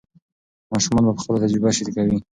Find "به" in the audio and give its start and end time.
1.05-1.21